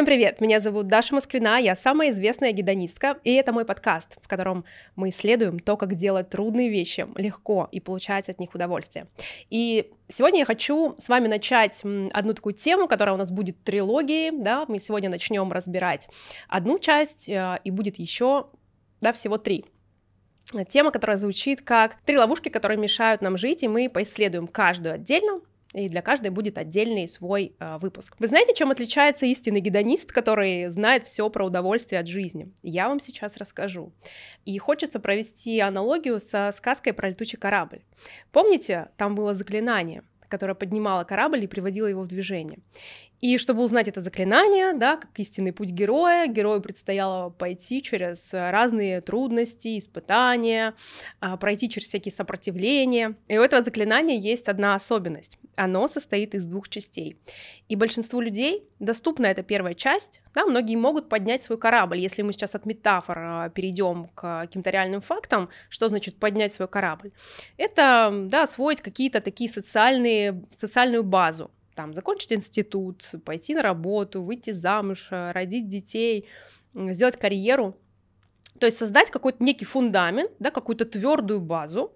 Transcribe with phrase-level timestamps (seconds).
[0.00, 0.40] Всем привет!
[0.40, 4.64] Меня зовут Даша Москвина, я самая известная гедонистка, и это мой подкаст, в котором
[4.96, 9.08] мы исследуем то, как делать трудные вещи легко и получать от них удовольствие.
[9.50, 11.82] И сегодня я хочу с вами начать
[12.14, 16.08] одну такую тему, которая у нас будет трилогией, да, мы сегодня начнем разбирать
[16.48, 18.46] одну часть, э, и будет еще,
[19.02, 19.66] да, всего три
[20.70, 25.42] тема, которая звучит как три ловушки, которые мешают нам жить, и мы поисследуем каждую отдельно,
[25.72, 28.16] и для каждой будет отдельный свой э, выпуск.
[28.18, 32.52] Вы знаете, чем отличается истинный гедонист, который знает все про удовольствие от жизни?
[32.62, 33.92] Я вам сейчас расскажу.
[34.44, 37.82] И хочется провести аналогию со сказкой про летучий корабль.
[38.32, 42.58] Помните, там было заклинание, которое поднимало корабль и приводило его в движение.
[43.20, 49.02] И чтобы узнать это заклинание, да, как истинный путь героя, герою предстояло пойти через разные
[49.02, 50.74] трудности, испытания,
[51.20, 53.16] а, пройти через всякие сопротивления.
[53.28, 55.38] И у этого заклинания есть одна особенность.
[55.56, 57.16] Оно состоит из двух частей.
[57.68, 60.22] И большинству людей доступна эта первая часть.
[60.34, 61.98] Да, многие могут поднять свой корабль.
[61.98, 66.68] Если мы сейчас от метафор а, перейдем к каким-то реальным фактам, что значит поднять свой
[66.68, 67.12] корабль?
[67.56, 74.50] Это да, освоить какие-то такие социальные, социальную базу там, закончить институт, пойти на работу, выйти
[74.50, 76.28] замуж, э, родить детей,
[76.74, 77.74] сделать карьеру.
[78.58, 81.92] То есть создать какой-то некий фундамент, да, какую-то твердую базу.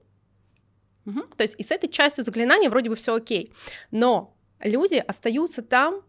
[1.07, 1.23] Угу.
[1.37, 3.53] То есть и с этой частью заклинания вроде бы все окей.
[3.91, 6.03] Но люди остаются там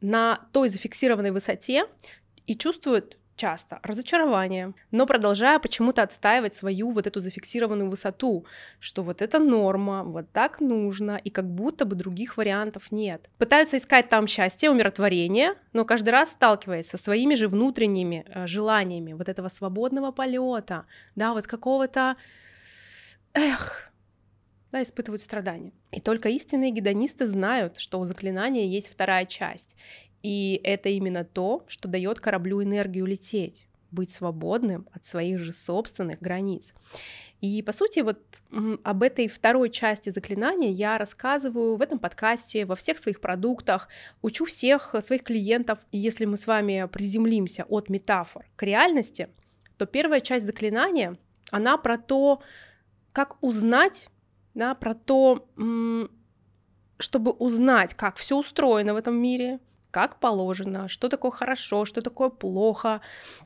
[0.00, 1.86] на той зафиксированной высоте
[2.46, 8.46] и чувствуют часто разочарование, но продолжая почему-то отстаивать свою вот эту зафиксированную высоту,
[8.78, 13.30] что вот это норма, вот так нужно, и как будто бы других вариантов нет.
[13.38, 19.12] Пытаются искать там счастье, умиротворение, но каждый раз сталкиваясь со своими же внутренними э, желаниями
[19.14, 20.84] вот этого свободного полета,
[21.16, 22.16] да, вот какого-то,
[23.34, 23.91] эх,
[24.72, 25.72] да, испытывают страдания.
[25.92, 29.76] И только истинные гедонисты знают, что у заклинания есть вторая часть.
[30.22, 36.20] И это именно то, что дает кораблю энергию лететь, быть свободным от своих же собственных
[36.20, 36.74] границ.
[37.42, 38.20] И, по сути, вот
[38.84, 43.88] об этой второй части заклинания я рассказываю в этом подкасте, во всех своих продуктах,
[44.22, 45.80] учу всех своих клиентов.
[45.90, 49.28] Если мы с вами приземлимся от метафор к реальности,
[49.76, 51.18] то первая часть заклинания,
[51.50, 52.40] она про то,
[53.12, 54.08] как узнать,
[54.54, 55.46] да, про то,
[56.98, 62.30] чтобы узнать, как все устроено в этом мире, как положено, что такое хорошо, что такое
[62.30, 63.00] плохо,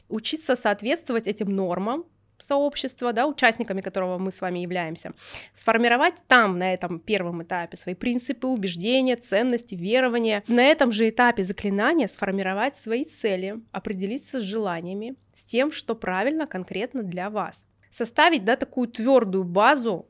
[0.08, 2.04] учиться соответствовать этим нормам,
[2.38, 5.12] сообщества, да, участниками которого мы с вами являемся,
[5.52, 11.42] сформировать там, на этом первом этапе, свои принципы, убеждения, ценности, верования, на этом же этапе
[11.42, 17.64] заклинания сформировать свои цели, определиться с желаниями, с тем, что правильно конкретно для вас.
[17.90, 20.06] Составить, да, такую твердую базу,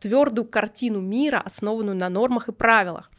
[0.00, 3.10] твердую картину мира, основанную на нормах и правилах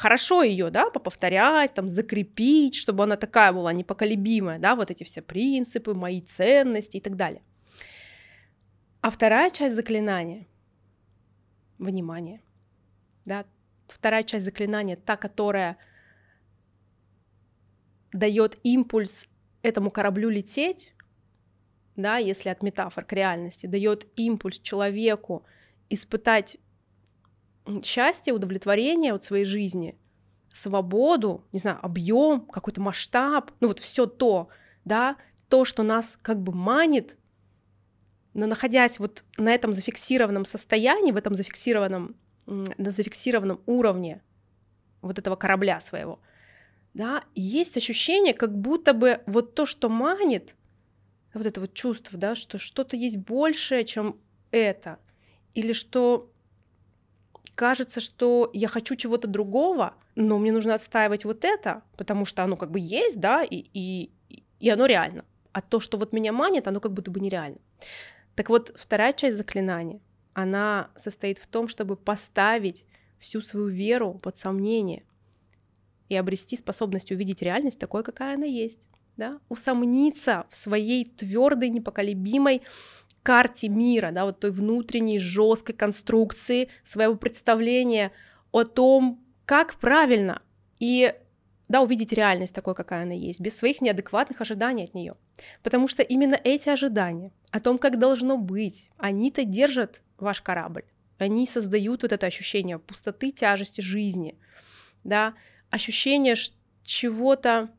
[0.00, 5.20] хорошо ее, да, поповторять, там, закрепить, чтобы она такая была непоколебимая, да, вот эти все
[5.20, 7.42] принципы, мои ценности и так далее.
[9.02, 10.46] А вторая часть заклинания—
[11.78, 12.40] внимание,
[13.26, 13.44] да,
[13.88, 15.76] вторая часть заклинания, та, которая
[18.12, 19.26] дает импульс
[19.60, 20.94] этому кораблю лететь,
[21.96, 25.44] да, если от метафор к реальности, дает импульс человеку
[25.90, 26.56] испытать
[27.84, 29.98] счастье, удовлетворение от своей жизни,
[30.52, 34.48] свободу, не знаю, объем, какой-то масштаб, ну вот все то,
[34.84, 35.16] да,
[35.48, 37.16] то, что нас как бы манит,
[38.34, 44.22] но находясь вот на этом зафиксированном состоянии, в этом зафиксированном, на зафиксированном уровне
[45.02, 46.20] вот этого корабля своего,
[46.94, 50.56] да, есть ощущение, как будто бы вот то, что манит,
[51.34, 54.16] вот это вот чувство, да, что что-то есть большее, чем
[54.50, 54.98] это,
[55.54, 56.30] или что
[57.54, 62.56] кажется, что я хочу чего-то другого, но мне нужно отстаивать вот это, потому что оно
[62.56, 64.10] как бы есть, да, и, и,
[64.60, 65.24] и оно реально.
[65.52, 67.58] А то, что вот меня манит, оно как будто бы нереально.
[68.34, 70.00] Так вот, вторая часть заклинания,
[70.32, 72.86] она состоит в том, чтобы поставить
[73.18, 75.04] всю свою веру под сомнение
[76.08, 78.88] и обрести способность увидеть реальность такой, какая она есть.
[79.16, 79.38] Да?
[79.48, 82.62] Усомниться в своей твердой, непоколебимой
[83.30, 88.10] карте мира, да, вот той внутренней жесткой конструкции своего представления
[88.50, 90.42] о том, как правильно
[90.80, 91.14] и
[91.68, 95.14] да, увидеть реальность такой, какая она есть, без своих неадекватных ожиданий от нее.
[95.62, 100.82] Потому что именно эти ожидания о том, как должно быть, они-то держат ваш корабль.
[101.18, 104.36] Они создают вот это ощущение пустоты, тяжести жизни,
[105.04, 105.34] да,
[105.70, 106.34] ощущение
[106.82, 107.70] чего-то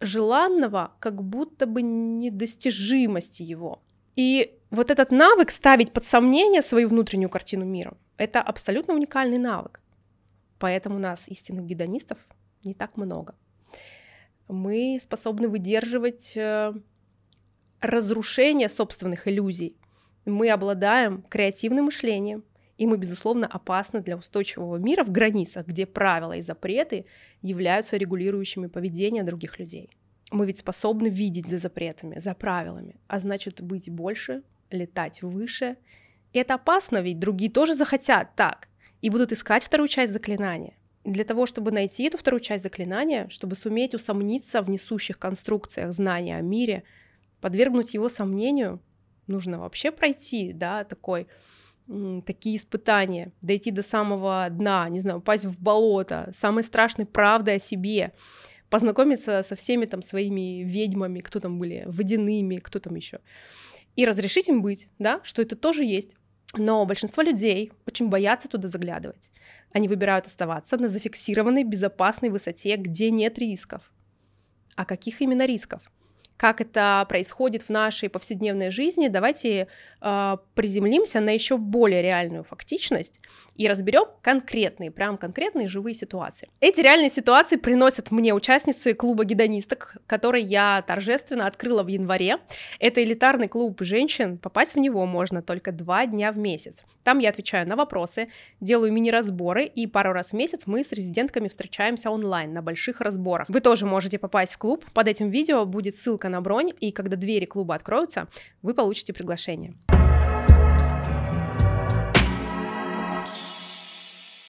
[0.00, 3.82] желанного, как будто бы недостижимости его.
[4.16, 9.80] И вот этот навык ставить под сомнение свою внутреннюю картину мира, это абсолютно уникальный навык.
[10.58, 12.18] Поэтому у нас истинных гедонистов
[12.64, 13.34] не так много.
[14.48, 16.72] мы способны выдерживать э,
[17.80, 19.76] разрушение собственных иллюзий.
[20.24, 22.44] Мы обладаем креативным мышлением,
[22.78, 27.06] и мы, безусловно, опасны для устойчивого мира в границах, где правила и запреты
[27.42, 29.90] являются регулирующими поведение других людей.
[30.30, 35.76] Мы ведь способны видеть за запретами, за правилами, а значит быть больше, летать выше.
[36.32, 38.68] И это опасно, ведь другие тоже захотят так
[39.00, 40.74] и будут искать вторую часть заклинания.
[41.04, 45.92] И для того, чтобы найти эту вторую часть заклинания, чтобы суметь усомниться в несущих конструкциях
[45.92, 46.82] знания о мире,
[47.40, 48.80] подвергнуть его сомнению,
[49.28, 51.28] нужно вообще пройти, да, такой
[52.24, 57.60] такие испытания, дойти до самого дна, не знаю, упасть в болото, самой страшной правдой о
[57.60, 58.12] себе,
[58.70, 63.20] познакомиться со всеми там своими ведьмами, кто там были, водяными, кто там еще,
[63.94, 66.16] и разрешить им быть, да, что это тоже есть.
[66.56, 69.30] Но большинство людей очень боятся туда заглядывать.
[69.72, 73.92] Они выбирают оставаться на зафиксированной безопасной высоте, где нет рисков.
[74.74, 75.82] А каких именно рисков?
[76.36, 79.68] Как это происходит в нашей повседневной жизни, давайте
[80.00, 83.20] э, приземлимся на еще более реальную фактичность
[83.54, 86.48] и разберем конкретные, прям конкретные живые ситуации.
[86.60, 92.38] Эти реальные ситуации приносят мне участницы клуба гедонисток, который я торжественно открыла в январе.
[92.78, 96.84] Это элитарный клуб женщин, попасть в него можно только два дня в месяц.
[97.02, 98.28] Там я отвечаю на вопросы,
[98.60, 103.48] делаю мини-разборы, и пару раз в месяц мы с резидентками встречаемся онлайн на больших разборах.
[103.48, 106.90] Вы тоже можете попасть в клуб, под этим видео будет ссылка ссылка на бронь, и
[106.90, 108.26] когда двери клуба откроются,
[108.62, 109.74] вы получите приглашение.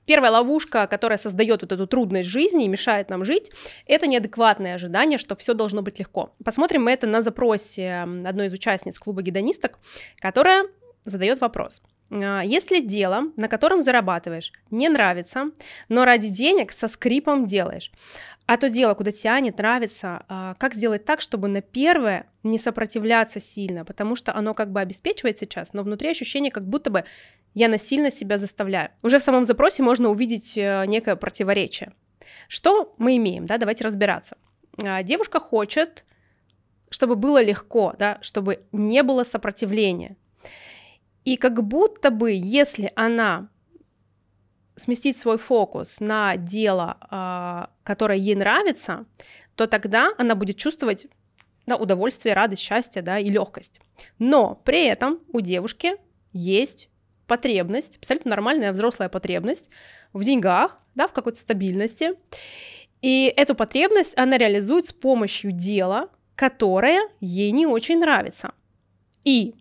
[0.06, 3.52] Первая ловушка, которая создает вот эту трудность жизни и мешает нам жить,
[3.88, 6.32] это неадекватное ожидание, что все должно быть легко.
[6.46, 9.80] Посмотрим мы это на запросе одной из участниц клуба гедонисток,
[10.22, 10.66] которая
[11.04, 11.82] задает вопрос.
[12.10, 15.52] «А, если дело, на котором зарабатываешь, не нравится,
[15.90, 17.92] но ради денег со скрипом делаешь,
[18.48, 23.42] а то дело, куда тянет, нравится, а, как сделать так, чтобы на первое не сопротивляться
[23.42, 27.04] сильно, потому что оно как бы обеспечивает сейчас, но внутри ощущение, как будто бы
[27.54, 28.92] я насильно себя заставляю.
[29.04, 31.92] Уже в самом запросе можно увидеть э, некое противоречие.
[32.48, 34.38] Что мы имеем, да, давайте разбираться.
[34.82, 36.06] А, девушка хочет,
[36.90, 40.16] чтобы было легко, да, чтобы не было сопротивления.
[41.26, 43.50] И как будто бы, если она
[44.78, 49.06] сместить свой фокус на дело, а, которое ей нравится,
[49.56, 51.08] то тогда она будет чувствовать
[51.66, 53.82] да, удовольствие, радость, счастье да, и легкость.
[54.20, 55.96] Но при этом у девушки
[56.32, 56.90] есть
[57.26, 59.70] потребность, абсолютно нормальная взрослая потребность
[60.14, 62.12] в деньгах, да, в какой-то стабильности.
[63.02, 68.54] И эту потребность она реализует с помощью дела, которое ей не очень нравится.
[69.24, 69.56] И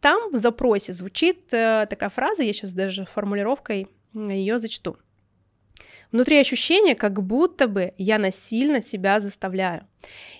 [0.00, 4.96] там в запросе звучит э, такая фраза, я сейчас даже формулировкой ее зачту.
[6.12, 9.86] Внутри ощущение, как будто бы я насильно себя заставляю.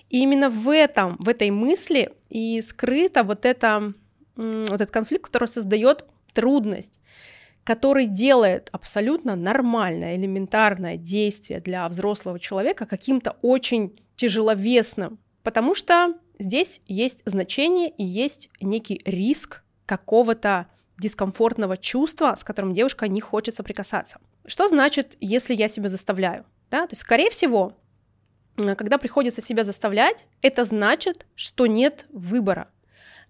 [0.09, 3.93] И именно в этом, в этой мысли и скрыто вот, это,
[4.35, 6.99] вот этот конфликт, который создает трудность,
[7.63, 16.81] который делает абсолютно нормальное, элементарное действие для взрослого человека каким-то очень тяжеловесным, потому что здесь
[16.87, 20.67] есть значение и есть некий риск какого-то
[20.99, 24.19] дискомфортного чувства, с которым девушка не хочет соприкасаться.
[24.45, 26.45] Что значит, если я себя заставляю?
[26.71, 26.87] Да?
[26.87, 27.77] То есть, скорее всего,
[28.55, 32.69] когда приходится себя заставлять, это значит, что нет выбора.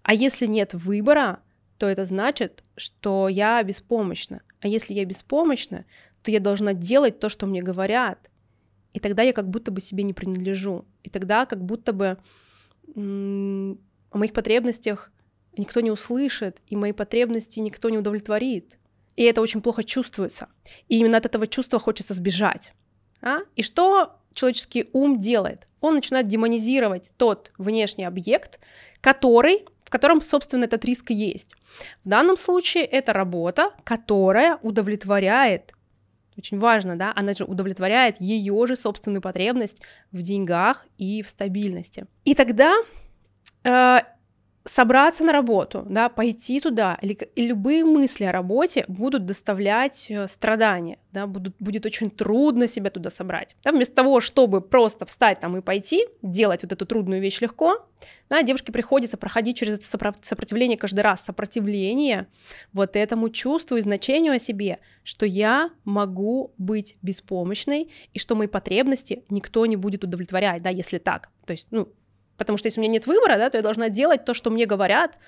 [0.02, 1.40] А если нет выбора,
[1.76, 4.40] то это значит, что я беспомощна.
[4.60, 5.84] А если я беспомощна,
[6.22, 8.30] то я должна делать то, что мне говорят.
[8.94, 10.86] И тогда я как будто бы себе не принадлежу.
[11.02, 12.16] И тогда как будто бы
[12.94, 15.12] о моих потребностях
[15.58, 18.78] никто не услышит, и мои потребности никто не удовлетворит.
[19.16, 20.48] И это очень плохо чувствуется.
[20.88, 22.72] И именно от этого чувства хочется сбежать.
[23.20, 23.38] А?
[23.56, 25.66] И что человеческий ум делает?
[25.80, 28.60] Он начинает демонизировать тот внешний объект,
[29.00, 31.54] который, в котором, собственно, этот риск есть.
[32.04, 35.72] В данном случае это работа, которая удовлетворяет
[36.38, 42.06] очень важно, да, она же удовлетворяет ее же собственную потребность в деньгах и в стабильности.
[42.24, 42.76] И тогда
[43.64, 43.98] э,
[44.68, 50.28] собраться на работу, да, пойти туда, или, и любые мысли о работе будут доставлять э,
[50.28, 53.56] страдания, да, будут, будет очень трудно себя туда собрать.
[53.64, 57.86] Да, вместо того, чтобы просто встать там и пойти, делать вот эту трудную вещь легко,
[58.28, 62.26] да, девушке приходится проходить через это сопротивление каждый раз, сопротивление
[62.72, 68.46] вот этому чувству и значению о себе, что я могу быть беспомощной, и что мои
[68.46, 71.30] потребности никто не будет удовлетворять, да, если так.
[71.46, 71.88] То есть, ну,
[72.38, 74.64] Потому что если у меня нет выбора, да, то я должна делать то, что мне
[74.64, 75.18] говорят.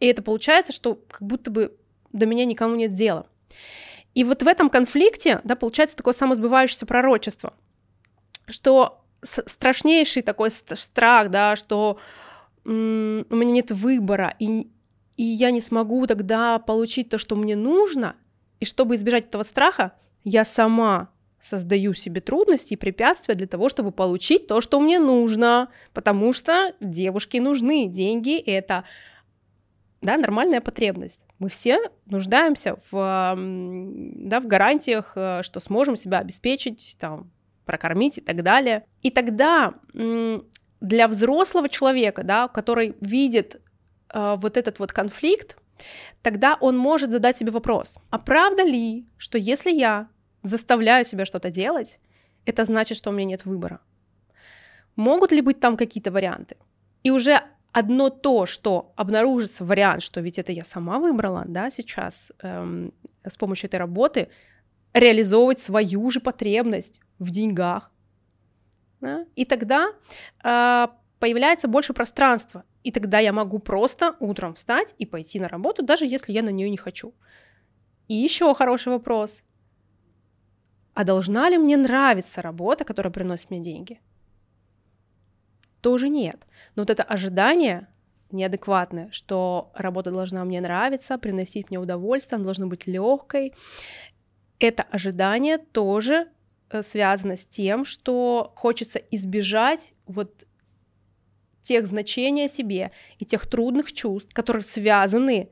[0.00, 1.76] И это получается, что как будто бы
[2.12, 3.26] до меня никому нет дела.
[4.14, 7.54] И вот в этом конфликте, да, получается такое самосбывающееся пророчество,
[8.48, 11.98] что страшнейший такой страх, да, что
[12.64, 14.68] у меня нет выбора, и,
[15.16, 18.16] и я не смогу тогда получить то, что мне нужно,
[18.58, 19.92] и чтобы избежать этого страха,
[20.24, 25.68] я сама создаю себе трудности и препятствия для того, чтобы получить то, что мне нужно,
[25.94, 28.84] потому что девушке нужны деньги, это
[30.02, 31.24] да, нормальная потребность.
[31.38, 37.30] Мы все нуждаемся в, да, в гарантиях, э, что сможем себя обеспечить, там,
[37.66, 38.84] прокормить и так далее.
[39.02, 43.60] И тогда для взрослого человека, да, который видит
[44.12, 45.58] э, вот этот вот конфликт,
[46.22, 50.08] тогда он может задать себе вопрос, а правда ли, что если я
[50.42, 52.00] заставляю себя что-то делать,
[52.44, 53.80] это значит, что у меня нет выбора?
[54.96, 56.56] Могут ли быть там какие-то варианты?
[57.02, 57.42] И уже
[57.72, 62.92] одно то, что обнаружится вариант, что ведь это я сама выбрала, да, сейчас эм,
[63.24, 64.28] с помощью этой работы
[64.92, 67.92] реализовывать свою же потребность в деньгах,
[69.00, 69.24] да?
[69.36, 69.92] и тогда
[70.42, 70.88] э,
[71.20, 76.06] появляется больше пространства, и тогда я могу просто утром встать и пойти на работу, даже
[76.06, 77.14] если я на нее не хочу.
[78.08, 79.42] И еще хороший вопрос.
[80.94, 84.00] А должна ли мне нравиться работа, которая приносит мне деньги?
[85.80, 86.46] Тоже нет.
[86.74, 87.88] Но вот это ожидание
[88.32, 93.54] неадекватное, что работа должна мне нравиться, приносить мне удовольствие, она должна быть легкой.
[94.58, 96.28] Это ожидание тоже
[96.70, 100.46] э, связано с тем, что хочется избежать вот
[101.62, 105.50] тех значений о себе и тех трудных чувств, которые связаны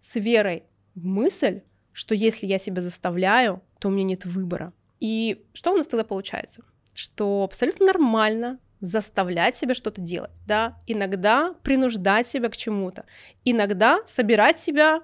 [0.00, 0.64] с верой
[0.94, 1.62] в мысль,
[1.96, 4.74] что если я себя заставляю, то у меня нет выбора.
[5.00, 6.62] И что у нас тогда получается?
[6.92, 13.06] Что абсолютно нормально заставлять себя что-то делать, да, иногда принуждать себя к чему-то,
[13.46, 15.00] иногда собирать себя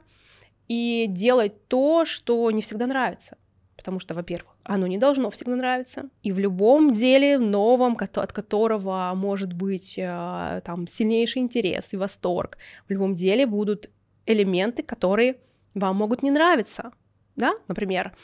[0.68, 3.38] и делать то, что не всегда нравится,
[3.74, 9.10] потому что, во-первых, оно не должно всегда нравиться, и в любом деле новом, от которого
[9.14, 13.88] может быть э, там сильнейший интерес и восторг, в любом деле будут
[14.26, 15.38] элементы, которые
[15.74, 16.92] вам могут не нравиться,
[17.36, 18.14] да, например,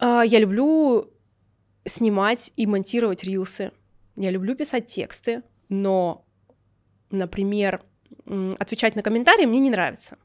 [0.00, 1.10] э, я люблю
[1.84, 3.72] снимать и монтировать рилсы,
[4.16, 6.24] я люблю писать тексты, но,
[7.10, 7.82] например,
[8.58, 10.16] отвечать на комментарии мне не нравится.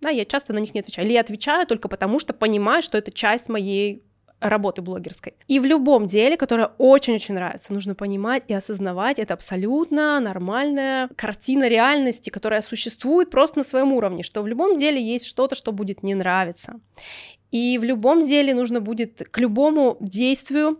[0.00, 1.06] Да, я часто на них не отвечаю.
[1.06, 4.02] Или я отвечаю только потому, что понимаю, что это часть моей
[4.40, 5.34] работы блогерской.
[5.48, 11.68] И в любом деле, которое очень-очень нравится, нужно понимать и осознавать, это абсолютно нормальная картина
[11.68, 16.02] реальности, которая существует просто на своем уровне, что в любом деле есть что-то, что будет
[16.02, 16.80] не нравиться.
[17.50, 20.78] И в любом деле нужно будет к любому действию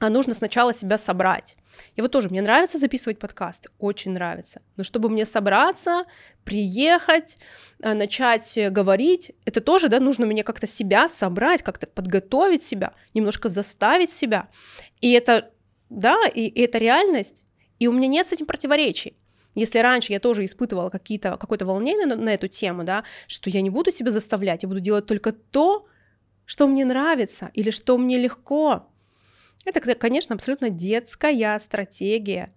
[0.00, 1.56] а нужно сначала себя собрать.
[1.94, 4.62] И вот тоже мне нравится записывать подкасты, очень нравится.
[4.76, 6.04] Но чтобы мне собраться,
[6.42, 7.36] приехать,
[7.82, 13.50] э, начать говорить, это тоже, да, нужно мне как-то себя собрать, как-то подготовить себя, немножко
[13.50, 14.48] заставить себя.
[15.02, 15.50] И это,
[15.90, 17.44] да, и, и это реальность.
[17.78, 19.16] И у меня нет с этим противоречий.
[19.54, 23.60] Если раньше я тоже испытывала какие-то, какое-то волнение на, на эту тему, да, что я
[23.60, 25.86] не буду себя заставлять, я буду делать только то,
[26.46, 28.89] что мне нравится или что мне легко,
[29.64, 32.50] это, конечно, абсолютно детская стратегия,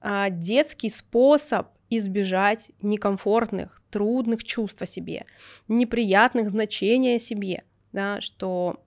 [0.00, 5.24] а, детский способ избежать некомфортных, трудных чувств о себе,
[5.68, 8.82] неприятных значений о себе, да, что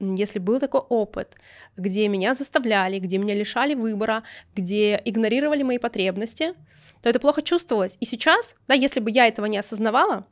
[0.00, 1.36] если был такой опыт,
[1.76, 4.24] где меня заставляли, где меня лишали выбора,
[4.54, 6.54] где игнорировали мои потребности,
[7.02, 7.96] то это плохо чувствовалось.
[8.00, 10.26] И сейчас, да, если бы я этого не осознавала,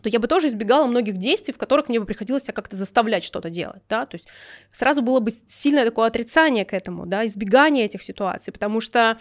[0.00, 3.24] то я бы тоже избегала многих действий, в которых мне бы приходилось себя как-то заставлять
[3.24, 4.28] что-то делать, да, то есть
[4.70, 9.18] сразу было бы сильное такое отрицание к этому, да, избегание этих ситуаций, потому что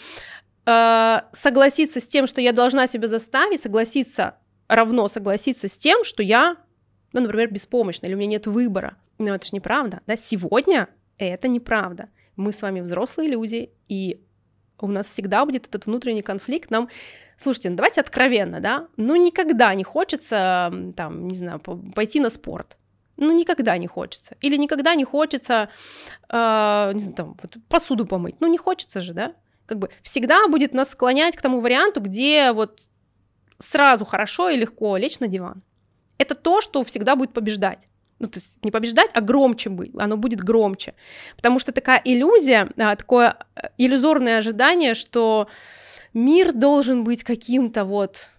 [0.65, 4.35] э, согласиться с тем, что я должна себя заставить, согласиться
[4.69, 6.55] равно согласиться с тем, что я,
[7.11, 8.97] ну, например, беспомощна, или у меня нет выбора.
[9.17, 12.09] Но это же неправда, да, сегодня это неправда.
[12.37, 14.21] Мы с вами взрослые люди, и
[14.83, 16.89] у нас всегда будет этот внутренний конфликт, нам
[17.37, 21.61] Слушайте, ну давайте откровенно, да, ну никогда не хочется, там, не знаю,
[21.95, 22.75] пойти на спорт,
[23.15, 25.69] ну никогда не хочется, или никогда не хочется,
[26.27, 29.35] э, не знаю, там, вот посуду помыть, ну не хочется же, да,
[29.67, 32.81] как бы всегда будет нас склонять к тому варианту, где вот
[33.57, 35.63] сразу хорошо и легко лечь на диван.
[36.17, 37.87] Это то, что всегда будет побеждать.
[38.19, 40.93] Ну, то есть не побеждать, а громче быть, оно будет громче.
[41.35, 45.47] Потому что такая иллюзия, а, такое э, иллюзорное ожидание, что
[46.13, 48.29] мир должен быть каким-то вот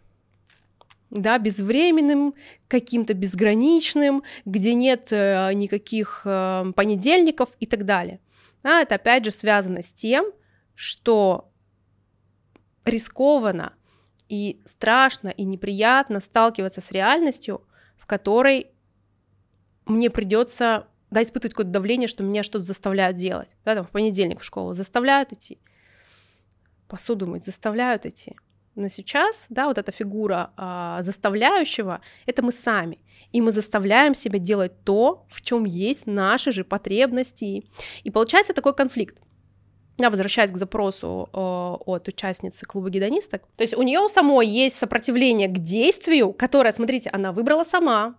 [1.10, 2.34] да, безвременным,
[2.68, 8.20] каким-то безграничным, где нет э, никаких э, понедельников и так далее.
[8.62, 10.26] Да, это опять же связано с тем,
[10.74, 11.50] что
[12.84, 13.72] рискованно
[14.28, 17.62] и страшно и неприятно сталкиваться с реальностью,
[17.96, 18.68] в которой
[19.90, 23.48] мне придется да, испытывать какое-то давление, что меня что-то заставляют делать.
[23.64, 25.58] Да, там в понедельник в школу заставляют идти,
[26.88, 28.36] посуду мыть заставляют идти.
[28.76, 32.98] Но сейчас, да, вот эта фигура а, заставляющего, это мы сами.
[33.32, 37.64] И мы заставляем себя делать то, в чем есть наши же потребности.
[38.04, 39.20] И получается такой конфликт.
[39.98, 43.42] Я возвращаюсь к запросу э, от участницы клуба гедонисток.
[43.56, 48.16] То есть у нее у самой есть сопротивление к действию, которое, смотрите, она выбрала сама.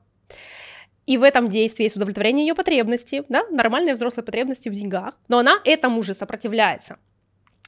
[1.11, 5.39] И в этом действии есть удовлетворение ее потребностей, да, нормальные взрослые потребности в деньгах, но
[5.39, 6.95] она этому же сопротивляется.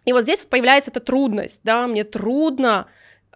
[0.06, 2.88] И вот здесь вот появляется эта трудность, да, мне трудно,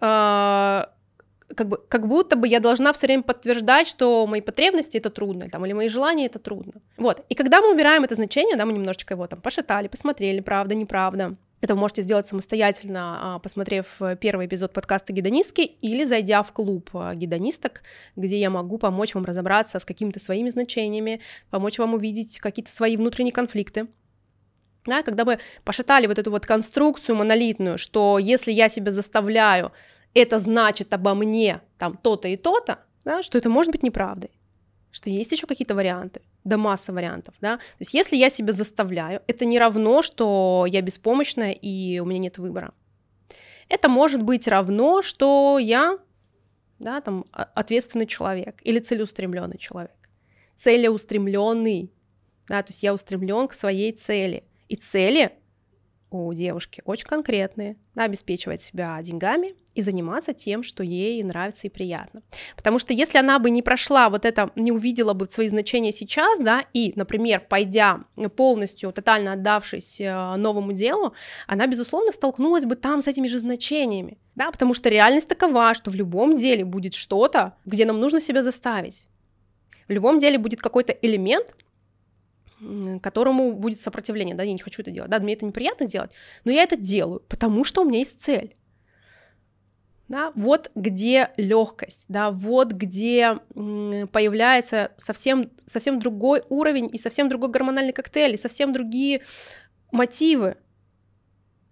[1.54, 5.50] как, бы, как будто бы я должна все время подтверждать, что мои потребности это трудно,
[5.50, 6.80] там, или мои желания это трудно.
[6.96, 10.74] Вот, и когда мы убираем это значение, да, мы немножечко его там пошатали, посмотрели, правда,
[10.74, 16.52] неправда, это вы можете сделать самостоятельно, а, посмотрев первый эпизод подкаста «Гедонистки» или зайдя в
[16.52, 17.82] клуб а, гедонисток,
[18.14, 22.96] где я могу помочь вам разобраться с какими-то своими значениями, помочь вам увидеть какие-то свои
[22.96, 23.88] внутренние конфликты.
[24.86, 29.72] Да, когда мы пошатали вот эту вот конструкцию монолитную, что если я себя заставляю,
[30.14, 34.30] это значит обо мне там то-то и то-то, да, что это может быть неправдой,
[34.90, 39.22] что есть еще какие-то варианты, да масса вариантов, да, то есть если я себя заставляю,
[39.26, 42.72] это не равно, что я беспомощная и у меня нет выбора.
[43.68, 45.98] Это может быть равно, что я,
[46.78, 49.92] да, там, ответственный человек или целеустремленный человек.
[50.56, 51.92] Целеустремленный,
[52.48, 54.44] да, то есть я устремлен к своей цели.
[54.68, 55.37] И цели
[56.10, 57.76] у девушки очень конкретные.
[57.94, 62.22] Обеспечивать себя деньгами и заниматься тем, что ей нравится и приятно.
[62.56, 66.38] Потому что если она бы не прошла вот это, не увидела бы свои значения сейчас,
[66.38, 68.04] да, и, например, пойдя
[68.36, 71.12] полностью, тотально отдавшись э, новому делу,
[71.46, 75.90] она, безусловно, столкнулась бы там с этими же значениями, да, потому что реальность такова, что
[75.90, 79.06] в любом деле будет что-то, где нам нужно себя заставить.
[79.88, 81.54] В любом деле будет какой-то элемент,
[83.02, 86.10] которому будет сопротивление, да, я не хочу это делать, да, мне это неприятно делать,
[86.44, 88.54] но я это делаю, потому что у меня есть цель.
[90.08, 97.50] Да, вот где легкость, да, вот где появляется совсем, совсем другой уровень и совсем другой
[97.50, 99.20] гормональный коктейль, и совсем другие
[99.92, 100.56] мотивы,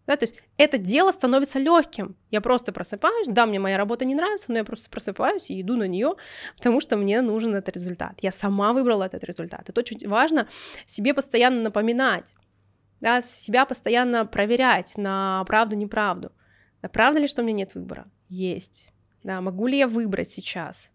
[0.06, 2.16] да, то есть это дело становится легким.
[2.30, 5.76] Я просто просыпаюсь, да, мне моя работа не нравится, но я просто просыпаюсь и иду
[5.76, 6.14] на нее,
[6.56, 8.18] потому что мне нужен этот результат.
[8.22, 9.68] Я сама выбрала этот результат.
[9.68, 10.48] Это очень важно
[10.84, 12.32] себе постоянно напоминать,
[13.00, 16.32] да, себя постоянно проверять на правду-неправду.
[16.82, 18.06] Да, правда ли, что у меня нет выбора?
[18.28, 18.92] Есть.
[19.22, 20.90] Да, могу ли я выбрать сейчас?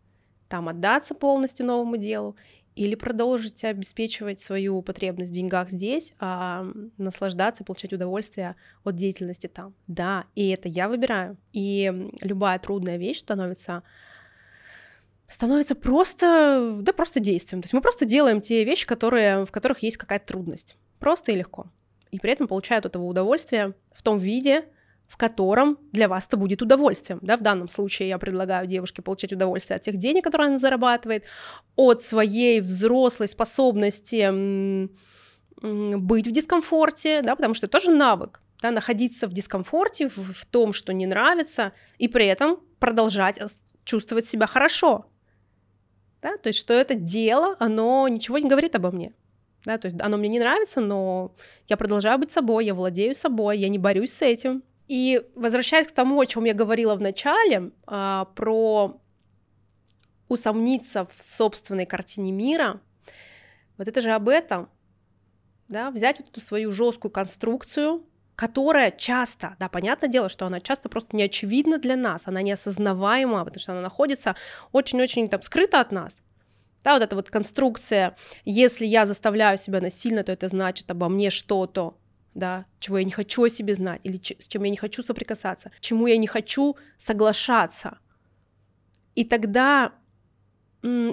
[0.48, 2.36] Там отдаться полностью новому делу
[2.76, 6.66] или продолжить обеспечивать свою потребность в деньгах здесь, а
[6.98, 9.74] наслаждаться, получать удовольствие от деятельности там.
[9.88, 11.38] Да, и это я выбираю.
[11.54, 13.84] И любая трудная вещь становится
[15.28, 17.62] становится просто, да, просто действием.
[17.62, 20.76] То есть мы просто делаем те вещи, которые, в которых есть какая-то трудность.
[21.00, 21.68] Просто и легко.
[22.12, 24.66] И при этом получают этого удовольствия в том виде,
[25.12, 27.20] в котором для вас это будет удовольствием.
[27.22, 27.36] Да?
[27.36, 31.26] В данном случае я предлагаю девушке получать удовольствие от тех денег, которые она зарабатывает,
[31.76, 34.88] от своей взрослой способности
[35.62, 40.46] быть в дискомфорте, да, потому что это тоже навык, да, находиться в дискомфорте, в, в
[40.46, 43.38] том, что не нравится, и при этом продолжать
[43.84, 45.08] чувствовать себя хорошо.
[46.22, 49.12] Да, то есть, что это дело, оно ничего не говорит обо мне.
[49.66, 51.36] Да, то есть оно мне не нравится, но
[51.68, 54.64] я продолжаю быть собой, я владею собой, я не борюсь с этим.
[54.92, 59.00] И возвращаясь к тому, о чем я говорила в начале, а, про
[60.28, 62.82] усомниться в собственной картине мира,
[63.78, 64.70] вот это же об этом,
[65.70, 70.90] да, взять вот эту свою жесткую конструкцию, которая часто, да, понятное дело, что она часто
[70.90, 74.36] просто не очевидна для нас, она неосознаваема, потому что она находится
[74.74, 76.22] очень-очень там скрыта от нас.
[76.84, 81.30] Да, вот эта вот конструкция, если я заставляю себя насильно, то это значит обо мне
[81.30, 81.96] что-то,
[82.34, 85.72] да, чего я не хочу о себе знать, или с чем я не хочу соприкасаться,
[85.80, 87.98] чему я не хочу соглашаться.
[89.16, 89.94] И тогда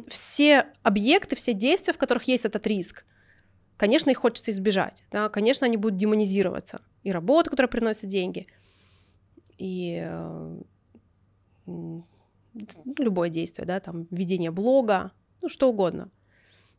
[0.08, 3.04] все объекты, все действия, в которых есть этот риск,
[3.76, 6.82] конечно, их хочется избежать, да, конечно, они будут демонизироваться.
[7.02, 8.46] И работа, которая приносит деньги,
[9.58, 10.60] и э,
[12.98, 16.10] любое действие, да, там, ведение блога, ну, что угодно,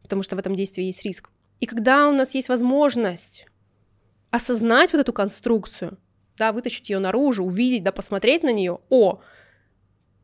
[0.01, 1.29] потому что в этом действии есть риск.
[1.59, 3.45] И когда у нас есть возможность
[4.31, 5.97] осознать вот эту конструкцию,
[6.37, 9.21] да, вытащить ее наружу, увидеть, да, посмотреть на нее, о,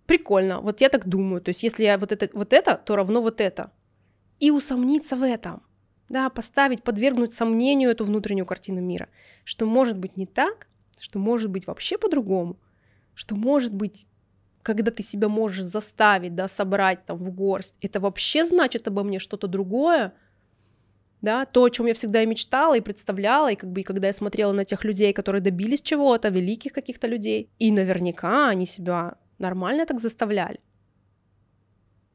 [0.05, 3.21] прикольно, вот я так думаю, то есть если я вот это, вот это, то равно
[3.21, 3.71] вот это,
[4.39, 5.63] и усомниться в этом,
[6.09, 9.09] да, поставить, подвергнуть сомнению эту внутреннюю картину мира,
[9.43, 10.67] что может быть не так,
[10.99, 12.57] что может быть вообще по-другому,
[13.13, 14.07] что может быть
[14.65, 19.19] когда ты себя можешь заставить, да, собрать там в горсть, это вообще значит обо мне
[19.19, 20.13] что-то другое,
[21.25, 24.07] да, то, о чем я всегда и мечтала и представляла, и как бы и когда
[24.07, 29.15] я смотрела на тех людей, которые добились чего-то, великих каких-то людей, и наверняка они себя
[29.39, 30.61] нормально так заставляли.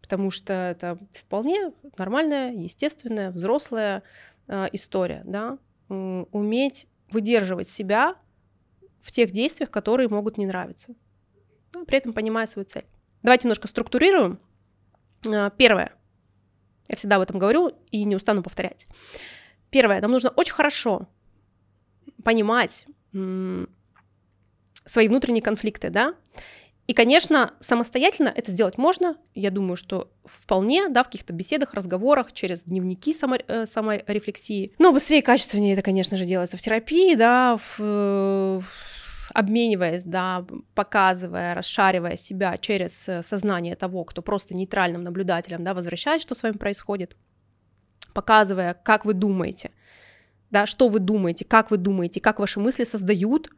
[0.00, 4.02] Потому что это вполне нормальная, естественная, взрослая
[4.48, 8.14] э, история, да, уметь выдерживать себя
[9.00, 10.94] в тех действиях, которые могут не нравиться,
[11.74, 12.86] но при этом понимая свою цель.
[13.22, 14.38] Давайте немножко структурируем.
[15.26, 15.92] Э, первое.
[16.90, 18.88] Я всегда об этом говорю и не устану повторять.
[19.70, 20.00] Первое.
[20.00, 21.08] Нам нужно очень хорошо
[22.24, 22.86] понимать
[24.84, 26.16] свои внутренние конфликты, да,
[26.90, 29.16] и, конечно, самостоятельно это сделать можно.
[29.36, 33.14] Я думаю, что вполне, да, в каких-то беседах, разговорах, через дневники
[33.46, 34.74] э, саморефлексии.
[34.80, 38.64] Но быстрее и качественнее это, конечно же, делается в терапии, да, в, в,
[39.34, 46.22] обмениваясь, да, показывая, расшаривая себя через э, сознание того, кто просто нейтральным наблюдателем, да, возвращает,
[46.22, 47.16] что с вами происходит,
[48.12, 49.70] показывая, как вы думаете,
[50.50, 53.50] да, что вы думаете, как вы думаете, как ваши мысли создают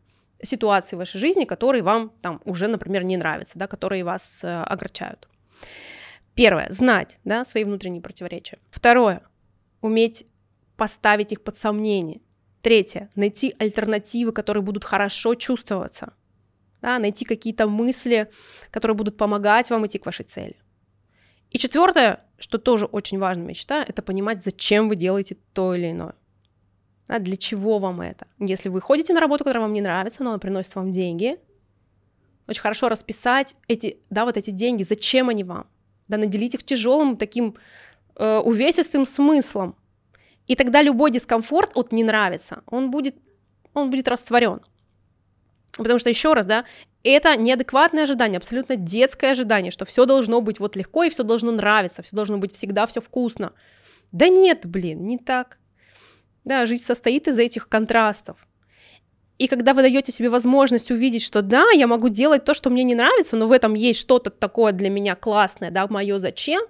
[0.43, 4.63] ситуации в вашей жизни, которые вам там уже, например, не нравятся, да, которые вас э,
[4.63, 5.29] огорчают.
[6.35, 8.59] Первое, знать, да, свои внутренние противоречия.
[8.71, 9.23] Второе,
[9.81, 10.27] уметь
[10.77, 12.21] поставить их под сомнение.
[12.63, 16.13] Третье, найти альтернативы, которые будут хорошо чувствоваться.
[16.81, 18.31] Да, найти какие-то мысли,
[18.71, 20.57] которые будут помогать вам идти к вашей цели.
[21.51, 25.91] И четвертое, что тоже очень важно, я считаю, это понимать, зачем вы делаете то или
[25.91, 26.15] иное.
[27.09, 28.27] А для чего вам это?
[28.39, 31.39] Если вы ходите на работу, которая вам не нравится, но она приносит вам деньги,
[32.49, 35.67] очень хорошо расписать эти, да, вот эти деньги, зачем они вам,
[36.09, 37.57] да, наделить их тяжелым таким
[38.17, 39.77] э, увесистым смыслом.
[40.53, 43.17] И тогда любой дискомфорт от не нравится, он будет,
[43.73, 44.61] он будет растворен.
[45.79, 46.67] Потому что еще раз, да,
[47.03, 51.53] это неадекватное ожидание, абсолютно детское ожидание, что все должно быть вот легко и все должно
[51.53, 53.55] нравиться, все должно быть всегда все вкусно.
[54.13, 55.59] Да нет, блин, не так.
[56.45, 58.47] Да, жизнь состоит из этих контрастов.
[59.43, 62.85] И когда вы даете себе возможность увидеть, что да, я могу делать то, что мне
[62.85, 66.63] не нравится, но в этом есть что-то такое для меня классное, да, мое зачем,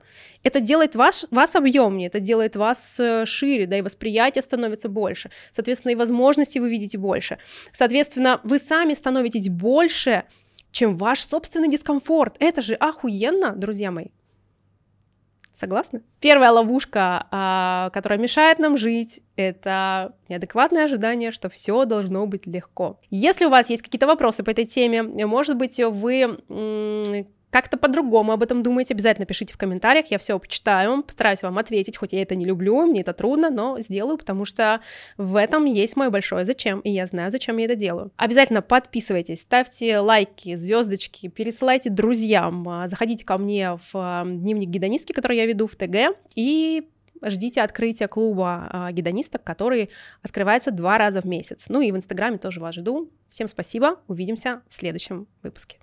[0.43, 5.31] это делает ваш, вас объемнее, это делает вас э, шире, да, и восприятие становится больше.
[5.51, 7.37] Соответственно, и возможности вы видите больше.
[7.73, 10.25] Соответственно, вы сами становитесь больше,
[10.71, 12.37] чем ваш собственный дискомфорт.
[12.39, 14.07] Это же охуенно, друзья мои.
[15.53, 16.03] Согласны?
[16.21, 22.99] Первая ловушка, а, которая мешает нам жить, это неадекватное ожидание, что все должно быть легко.
[23.11, 26.39] Если у вас есть какие-то вопросы по этой теме, может быть, вы
[27.53, 31.99] как-то по-другому об этом думаете, обязательно пишите в комментариях, я все почитаю, постараюсь вам ответить,
[31.99, 34.81] хоть я это не люблю, мне это трудно, но сделаю, потому что
[35.19, 38.11] в этом есть мое большое зачем, и я знаю, зачем я это делаю.
[38.17, 45.13] Обязательно подписывайтесь, ставьте лайки, звездочки, пересылайте друзьям, а, заходите ко мне в а, дневник гедонистки,
[45.13, 46.89] который я веду в ТГ, и
[47.23, 49.91] ждите открытия клуба э, гедонисток, который
[50.23, 51.67] открывается два раза в месяц.
[51.69, 53.13] Ну и в Инстаграме тоже вас жду.
[53.29, 55.82] Всем спасибо, увидимся в следующем выпуске.